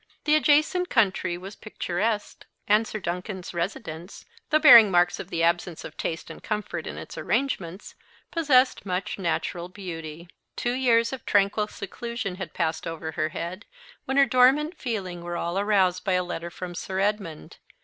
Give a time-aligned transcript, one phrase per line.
[0.23, 5.83] The adjacent country was picturesque; and Sir Duncan's residence, though bearing marks of the absence
[5.85, 7.93] of taste and comfort in its arrangements,
[8.31, 10.27] possessed much natural beauty.
[10.55, 13.67] Two years of tranquil seclusion had passed over her head
[14.05, 17.57] when her dormant feeling were all aroused by a letter from Sir Edmund.